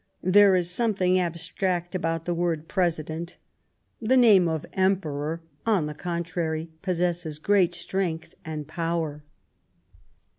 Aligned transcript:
There 0.23 0.55
is 0.55 0.67
something 0.67 1.19
abstract 1.19 1.93
about 1.93 2.25
the 2.25 2.33
word' 2.33 2.67
presi 2.67 3.05
dence'; 3.05 3.35
the 4.01 4.17
name 4.17 4.47
of' 4.47 4.65
Emperor,' 4.73 5.41
on 5.63 5.85
the 5.85 5.93
contrary, 5.93 6.71
possesses 6.81 7.37
great 7.37 7.75
strength 7.75 8.33
and 8.43 8.67
power." 8.67 9.23